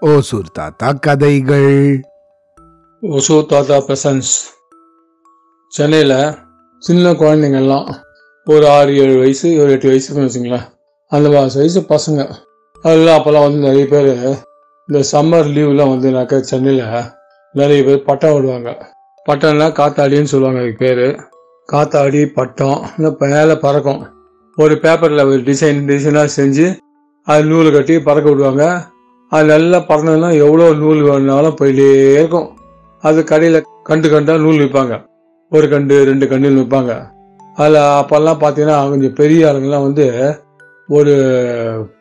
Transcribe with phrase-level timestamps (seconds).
[0.00, 2.00] ஓசூர் தாத்தா கதைகள்.
[3.02, 4.32] ஒசூ தாத்தா பிரசன்ஸ்
[5.68, 6.34] சென்னையில்
[6.78, 7.94] சின்ன குழந்தைங்கள்லாம்
[8.44, 10.66] ஒரு ஆறு ஏழு வயசு ஒரு எட்டு வயசுன்னு வச்சுங்களேன்.
[11.06, 12.34] அந்த மாதிரி வயசு பசங்க.
[12.82, 14.38] அதெல்லாம் அப்போல்லாம் வந்து நிறைய பேர்
[14.86, 17.02] இந்த சம்மர் லீவ்லாம் வந்துனாக்கா சென்னையில்
[17.52, 18.94] நிறைய பேர் பட்டம் விடுவாங்க.
[19.28, 21.28] பட்டம்னா காத்தாடின்னு சொல்லுவாங்க அதுக்கு பேர்.
[21.72, 24.14] காத்தாடி பட்டம் இந்த மேலே பறக்கும்.
[24.56, 26.76] ஒரு பேப்பரில் ஒரு டிசைன் டிசைனாக செஞ்சு
[27.26, 28.64] அது நூல் கட்டி பறக்க விடுவாங்க.
[29.28, 32.48] அது நல்லா பறந்ததுன்னா எவ்வளோ நூல் வேணுனாலும் போயிட்டே இருக்கும்.
[33.02, 34.94] அது கடையில் கண்டு கண்டாக நூல் விற்பாங்க.
[35.50, 36.92] ஒரு கண்டு ரெண்டு கண்டுன்னு விற்பாங்க.
[37.56, 40.06] அதில் அப்போல்லாம் பார்த்தீங்கன்னா கொஞ்சம் பெரிய ஆளுங்கெல்லாம் வந்து
[40.88, 41.14] ஒரு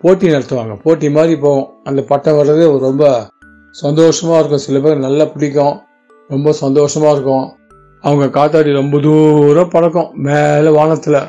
[0.01, 0.73] போட்டி நடத்துவாங்க.
[0.83, 1.67] போட்டி மாதிரி போகும்.
[1.83, 3.27] அந்த பட்டம் வர்றது ரொம்ப
[3.71, 4.63] சந்தோஷமாக இருக்கும்.
[4.67, 5.75] சில பேர் நல்லா பிடிக்கும்.
[6.29, 7.45] ரொம்ப சந்தோஷமாக இருக்கும்.
[8.03, 10.11] அவங்க காத்தாடி ரொம்ப தூரம் பறக்கும்.
[10.13, 11.21] மேலே வானத்தில்.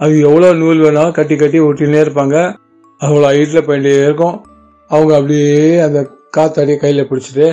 [0.00, 2.36] அது எவ்வளோ நூல் வேணாலும் கட்டி கட்டி ஒட்டினே இருப்பாங்க.
[3.04, 4.36] அவ்வளோ ஹைட்டில் போயிட்டே இருக்கும்.
[4.90, 5.54] அவங்க அப்படியே
[5.86, 6.00] அந்த
[6.36, 7.46] காத்தாடி கையில் பிடிச்சிட்டு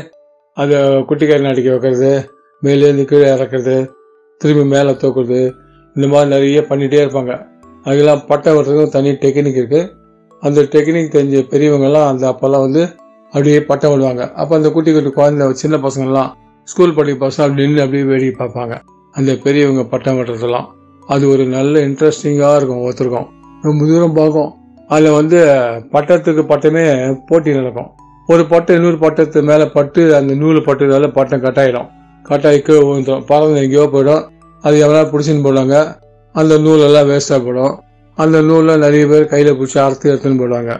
[0.57, 0.75] அந்த
[1.09, 2.11] குட்டி கயிறு அடிக்க வைக்கிறது
[2.63, 3.75] மேலேருந்து கீழே இறக்குறது
[4.41, 5.39] திரும்பி மேலே தூக்குறது
[5.95, 7.33] இந்த மாதிரி நிறைய பண்ணிகிட்டே இருப்பாங்க.
[7.85, 9.81] அதெல்லாம் பட்டை விடுறதுக்கும் தனி டெக்னிக் இருக்குது
[10.43, 12.83] அந்த டெக்னிக் தெரிஞ்ச பெரியவங்கெல்லாம் அந்த அப்போல்லாம் வந்து
[13.33, 14.23] அப்படியே பட்டம் விடுவாங்க.
[14.41, 16.29] அப்போ அந்த குட்டி குட்டி குழந்தை சின்ன பசங்கள்லாம்
[16.67, 18.75] ஸ்கூல் படிக்க பசங்க அப்படி நின்று அப்படியே வேடிக்கை பார்ப்பாங்க.
[19.15, 20.67] அந்த பெரியவங்க பட்டம் விடுறதெல்லாம்
[21.13, 23.29] அது ஒரு நல்ல இன்ட்ரெஸ்டிங்காக இருக்கும் ஒருத்தருக்கும்
[23.67, 24.52] ரொம்ப தூரம் பார்க்கும்.
[24.93, 25.39] அதில் வந்து
[25.93, 26.83] பட்டத்துக்கு பட்டமே
[27.27, 27.89] போட்டி நடக்கும்.
[28.27, 31.87] ஒரு பட்டம் இன்னொரு பட்டத்து மேலே பட்டு அந்த நூல் பட்டதால பட்டம் கட்டாயிடும்.
[32.29, 34.23] கட்டாயி கீழே விழுந்துடும் பறந்து எங்கேயோ போயிடும்.
[34.63, 35.75] அது எவ்வளோ பிடிச்சின்னு போடுவாங்க.
[36.35, 37.75] அந்த நூலெல்லாம் வேஸ்ட்டாக போடும்.
[38.17, 40.73] அந்த நூலில் நிறைய பேர் கையில் பிடிச்சி அறுத்து எடுத்துன்னு போயிடுவாங்க.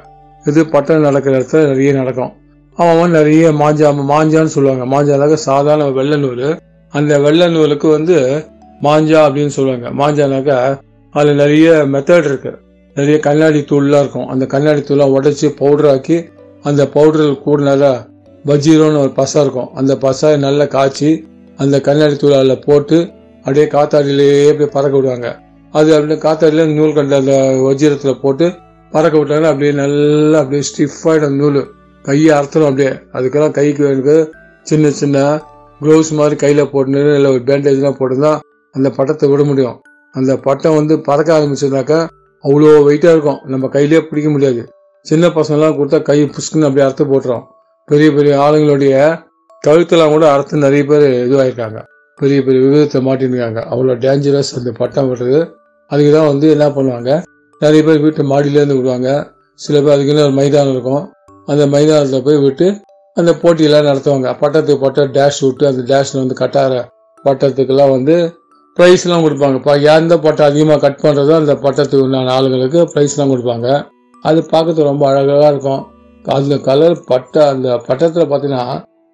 [0.46, 2.32] இது பட்டம் நடக்கிற இடத்துல நிறைய நடக்கும்.
[2.78, 4.86] அவன் நிறைய மாஞ்சா மாஞ்சான்னு சொல்லுவாங்க.
[4.94, 6.48] மாஞ்சானாக்க சாதாரண வெள்ளை நூல்.
[6.94, 8.18] அந்த வெள்ளை நூலுக்கு வந்து
[8.82, 9.90] மாஞ்சா அப்படின்னு சொல்லுவாங்க.
[10.02, 10.58] மாஞ்சானாக்கா
[11.16, 12.60] அதில் நிறைய மெத்தட் இருக்குது
[13.00, 14.30] நிறைய கண்ணாடி தூள்லாம் இருக்கும்.
[14.34, 16.18] அந்த கண்ணாடி தூளாக உடைச்சி பவுடர் ஆக்கி
[16.66, 17.90] அந்த பவுடரில் கூட
[18.46, 19.70] பஜீரோன்னு ஒரு பசா இருக்கும்.
[19.80, 21.10] அந்த பசை நல்லா காய்ச்சி
[21.58, 22.98] அந்த கண்ணாடி தூளால் போட்டு
[23.38, 25.30] அப்படியே காத்தாடியிலேயே அப்படியே பறக்க விடுவாங்க.
[25.74, 27.34] அது அப்படியே காத்தாடியில நூல் கண்ட அந்த
[27.68, 28.46] வஜீரத்தில் போட்டு
[28.92, 31.60] பறக்க விட்டாங்கன்னா அப்படியே நல்லா அப்படியே ஸ்டிஃபாயிடும் நூல்.
[32.06, 32.92] கையை அறுத்துடும் அப்படியே.
[33.16, 34.16] அதுக்கெல்லாம் கைக்கு வேணுக்கு
[34.70, 35.18] சின்ன சின்ன
[35.82, 38.34] க்ளவுஸ் மாதிரி கையில் போட்டுன்னு இல்லை ஒரு பேண்டேஜ்லாம் போட்டுருந்தா
[38.76, 39.78] அந்த பட்டத்தை விட முடியும்.
[40.16, 42.00] அந்த பட்டம் வந்து பறக்க ஆரம்பிச்சதுனாக்கா
[42.44, 43.40] அவ்வளோ வெயிட்டாக இருக்கும்.
[43.54, 44.62] நம்ம கையிலே பிடிக்க முடியாது.
[45.06, 47.44] சின்ன பசங்கள்லாம் கொடுத்தா கை புஷ்குன்னு அப்படியே அறுத்து போட்டுரும்.
[47.88, 48.96] பெரிய பெரிய ஆளுங்களுடைய
[49.64, 51.80] கழுத்தெல்லாம் கூட அறுத்து நிறைய பேர் இதுவாகிருக்காங்க
[52.20, 55.40] பெரிய பெரிய விபத்தை மாட்டிருக்காங்க அவ்வளோ டேஞ்சரஸ் அந்த பட்டம் விடுறது.
[55.92, 57.12] அதுக்கு தான் வந்து என்ன பண்ணுவாங்க?
[57.62, 59.10] நிறைய பேர் வீட்டு மாடியிலேருந்து விடுவாங்க.
[59.60, 61.04] சில பேர் அதுக்குன்னு ஒரு மைதானம் இருக்கும்.
[61.52, 62.68] அந்த மைதானத்தில் போய் விட்டு
[63.18, 64.30] அந்த போட்டியெல்லாம் நடத்துவாங்க.
[64.42, 66.74] பட்டத்துக்கு பட்டம் டேஷ் விட்டு அந்த டேஷில் வந்து கட்டார
[67.26, 68.16] பட்டத்துக்கெல்லாம் வந்து
[68.80, 69.56] ப்ரைஸ்லாம் கொடுப்பாங்க.
[69.62, 73.68] இப்போ எந்த பட்டம் அதிகமாக கட் பண்ணுறதோ அந்த பட்டத்துக்கு உண்டான ஆளுங்களுக்கு ப்ரைஸ்லாம் கொடுப்பாங்க.
[74.26, 75.82] அது பார்க்கறதுக்கு ரொம்ப அழகாக இருக்கும்.
[76.26, 78.64] அந்த கலர் பட்டை அந்த பட்டத்தில் பார்த்தீங்கன்னா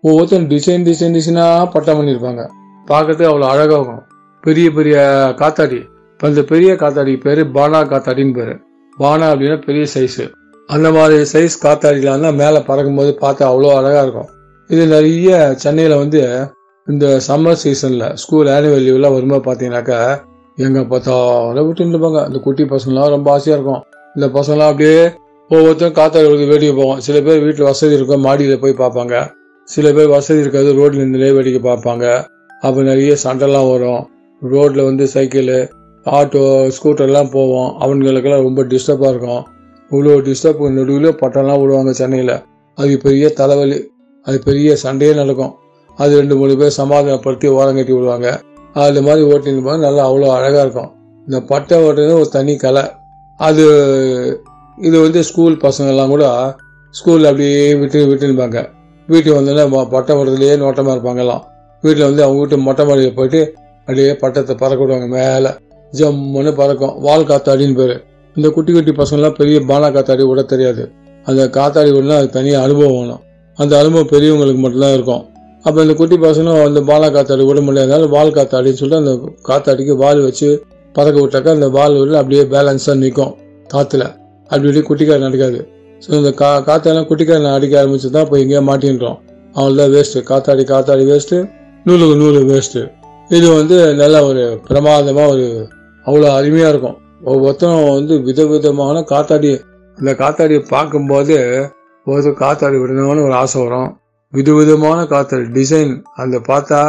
[0.03, 2.43] ஒவ்வொருத்தரும் டிசைன் டிசைன் டிசைனாக பட்டம் பண்ணியிருப்பாங்க.
[2.91, 4.03] பார்க்கறதுக்கு அவ்வளோ அழகாக இருக்கும்.
[4.43, 4.95] பெரிய பெரிய
[5.41, 5.79] காத்தாடி.
[6.13, 8.53] இப்போ அந்த பெரிய காத்தாடி பேர் பானா காத்தாடின்னு பேர்.
[8.97, 10.25] பானா அப்படின்னா பெரிய சைஸு
[10.69, 14.29] அந்த மாதிரி சைஸ் காத்தாடிலாம் தான் மேலே பறக்கும்போது பார்த்தா அவ்வளோ அழகாக இருக்கும்.
[14.69, 15.31] இது நிறைய
[15.63, 16.21] சென்னையில் வந்து
[16.87, 19.99] இந்த சம்மர் சீசனில் ஸ்கூல் ஆனுவல் லீவ்லாம் வரும்போது பார்த்தீங்கன்னாக்கா
[20.57, 23.81] எங்கே பார்த்தாலும் விட்டு நிற்பாங்க இந்த குட்டி பசங்களாம் ரொம்ப ஆசையாக இருக்கும்.
[24.15, 24.99] இந்த பசங்களாம் அப்படியே
[25.51, 29.15] ஒவ்வொருத்தரும் காத்தாடி வேடிக்கை போவோம் சில பேர் வீட்டில் வசதி இருக்கும் மாடியில் போய் பார்ப்பாங்க.
[29.67, 32.05] சில பேர் வசதி இருக்காது ரோட்டில் இருந்துலே வேடிக்கை பார்ப்பாங்க.
[32.61, 34.01] அப்போ நிறைய சண்டைலாம் வரும்.
[34.41, 35.59] ரோட்டில் வந்து சைக்கிளு
[36.05, 37.69] ஆட்டோ ஸ்கூட்டர்லாம் போவோம்.
[37.79, 39.43] அவங்களுக்கெல்லாம் ரொம்ப டிஸ்டர்பாக இருக்கும்.
[39.91, 42.35] இவ்வளோ டிஸ்டர்ப் நடுவில் பட்டம்லாம் விடுவாங்க சென்னையில்.
[42.77, 43.79] அது பெரிய தலைவலி.
[44.27, 45.53] அது பெரிய சண்டையே நடக்கும்.
[45.97, 48.29] அது ரெண்டு மூணு பேர் சமாதானப்படுத்தி ஓரங்கட்டி விடுவாங்க.
[48.85, 50.89] அது மாதிரி ஓட்டின்னு போது நல்லா அவ்வளோ அழகாக இருக்கும்.
[51.27, 52.83] இந்த பட்டை ஓட்டுறது ஒரு தனி கலை.
[53.39, 53.65] அது
[54.77, 56.25] இது வந்து ஸ்கூல் பசங்கள்லாம் கூட
[56.93, 58.59] ஸ்கூலில் அப்படியே விட்டு விட்டுருப்பாங்க
[59.09, 61.43] வீட்டுக்கு வந்தோன்னா பட்டை ஓட்டுறதுலேயே நோட்டமாக இருப்பாங்கலாம்
[61.83, 63.41] வீட்டில் வந்து அவங்க வீட்டு மொட்டை மாடியில் போயிட்டு
[63.87, 65.49] அப்படியே பட்டத்தை பறக்க விடுவாங்க மேலே.
[65.93, 66.93] ஜம்முன்னு பறக்கும்.
[67.05, 67.95] வால் காத்தாடின்னு பேர்.
[68.35, 70.83] இந்த குட்டி குட்டி பசங்களாம் பெரிய பானா காத்தாடி விட தெரியாது.
[71.25, 73.21] அந்த காத்தாடி விடலாம் அது தனியாக அனுபவம் வேணும்.
[73.59, 75.23] அந்த அனுபவம் பெரியவங்களுக்கு மட்டும்தான் இருக்கும்.
[75.65, 79.13] அப்போ இந்த குட்டி பசங்களும் அந்த பாலா காத்தாடி விட முடியாதனால வால் காத்தாடின்னு சொல்லிட்டு அந்த
[79.49, 80.49] காத்தாடிக்கு வால் வச்சு
[80.95, 83.33] பறக்க விட்டாக்கா அந்த வால் விட அப்படியே பேலன்ஸாக நிற்கும்
[83.73, 84.03] காற்றுல
[84.49, 85.59] அப்படி இப்படி குட்டிக்காரன் நடக்காது.
[86.03, 89.17] ஸோ இந்த கா காத்தாலாம் குட்டிக்காரன் அடிக்க ஆரம்பிச்சு தான் இப்போ எங்கேயோ மாட்டின்றோம்.
[89.55, 91.37] அவ்வளோதான் வேஸ்ட்டு காத்தாடி காத்தாடி வேஸ்ட்டு
[91.85, 92.83] நூலுக்கு நூலு வேஸ்ட்டு
[93.35, 95.45] இது வந்து நல்ல ஒரு பிரமாதமாக ஒரு
[96.05, 96.97] அவ்வளோ அருமையாக இருக்கும்.
[97.31, 99.51] ஒவ்வொருத்தரும் வந்து விதவிதமான காத்தாடி
[99.97, 101.37] அந்த காத்தாடியை பார்க்கும்போது
[102.07, 103.91] ஒரு காத்தாடி விடணும்னு ஒரு ஆசை வரும்.
[104.33, 105.91] விதவிதமான காத்தல் டிசைன்
[106.21, 106.79] அந்த பார்த்தா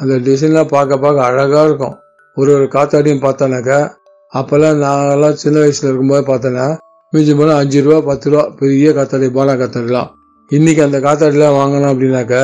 [0.00, 1.96] அந்த டிசைன்லாம் பார்க்க பார்க்க அழகாக இருக்கும்.
[2.36, 3.78] ஒரு ஒரு காத்தாடியும் பார்த்தானாக்கா
[4.32, 6.66] அப்போல்லாம் நாங்களாம் சின்ன வயசில் இருக்கும்போது பார்த்தோன்னா
[7.12, 10.10] மிஞ்சி போனால் அஞ்சு ரூபா பத்து ரூபா பெரிய காத்தாடி பானா காத்தாடிலாம்.
[10.50, 12.42] இன்றைக்கி அந்த காத்தாடிலாம் வாங்கினோம் அப்படின்னாக்கா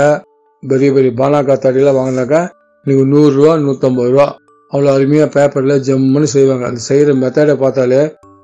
[0.63, 2.41] பெரிய பெரிய பானா காத்தாடிலாம் வாங்கினாக்கா
[2.87, 4.27] இன்னைக்கு நூறுரூவா நூற்றம்பது ரூபா.
[4.73, 6.65] அவ்வளோ அருமையாக பேப்பரில் ஜம்முன்னு செய்வாங்க.
[6.71, 8.01] அந்த செய்கிற மெத்தடை பார்த்தாலே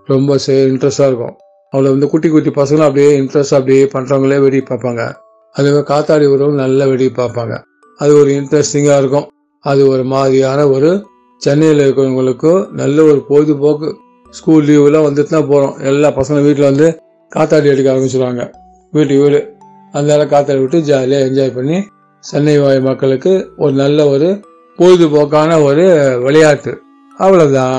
[0.09, 1.35] ரொம்ப செய்ய இன்ட்ரெஸ்டாக இருக்கும்.
[1.73, 5.05] அவ்வளோ வந்து குட்டி குட்டி பசங்களும் அப்படியே இன்ட்ரெஸ்ட் அப்படியே பண்ணுறவங்களே வெடி பார்ப்பாங்க.
[5.55, 7.55] அதே மாதிரி காத்தாடி உறவு நல்ல வெடி பார்ப்பாங்க.
[8.01, 9.27] அது ஒரு இன்ட்ரெஸ்டிங்காக இருக்கும்.
[9.65, 10.91] அது ஒரு மாதிரியான ஒரு
[11.43, 13.89] சென்னையில் இருக்கிறவங்களுக்கும் நல்ல ஒரு பொழுதுபோக்கு.
[14.31, 16.87] ஸ்கூல் லீவுலாம் வந்துட்டு தான் போகிறோம் எல்லா பசங்களும் வீட்டில் வந்து
[17.33, 18.43] காத்தாடி அடிக்க ஆரம்பிச்சிடுவாங்க
[18.93, 19.41] வீட்டு வீடு.
[19.93, 21.79] அதனால காத்தாடி விட்டு ஜாலியாக என்ஜாய் பண்ணி
[22.25, 24.29] சென்னை வாய் மக்களுக்கு ஒரு நல்ல ஒரு
[24.79, 25.85] பொழுதுபோக்கான ஒரு
[26.25, 26.73] விளையாட்டு.
[27.19, 27.79] அவ்வளோதான்